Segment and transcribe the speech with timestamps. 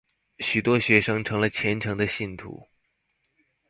[0.39, 2.67] 许多学生成了虔诚的信徒。